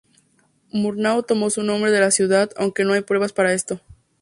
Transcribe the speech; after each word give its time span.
Murnau 0.71 1.21
tomó 1.21 1.51
su 1.51 1.61
nombre 1.61 1.91
de 1.91 1.99
la 1.99 2.09
ciudad, 2.09 2.49
aunque 2.57 2.83
no 2.85 2.93
hay 2.93 3.01
pruebas 3.01 3.33
para 3.33 3.53
esto. 3.53 3.81